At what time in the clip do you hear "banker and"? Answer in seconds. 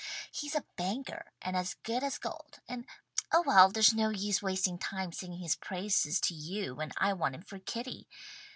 0.77-1.55